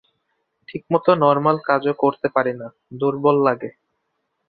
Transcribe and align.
ঠিকমত 0.69 1.05
নরমাল 1.21 1.57
কাজও 1.67 1.93
করতে 2.03 2.27
পারি 2.35 2.53
না, 2.53 2.67
দুর্বল 2.99 3.35
লাগে। 3.47 3.69